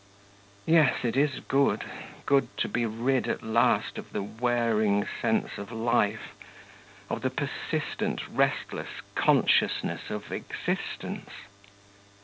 Yes, 0.65 1.05
it 1.05 1.15
is 1.15 1.41
good, 1.41 1.83
good 2.25 2.47
to 2.57 2.67
be 2.67 2.87
rid, 2.87 3.27
at 3.27 3.43
last, 3.43 3.99
of 3.99 4.13
the 4.13 4.23
wearing 4.23 5.05
sense 5.21 5.59
of 5.59 5.71
life, 5.71 6.33
of 7.07 7.21
the 7.21 7.29
persistent, 7.29 8.27
restless 8.27 9.01
consciousness 9.13 10.09
of 10.09 10.31
existence! 10.31 11.29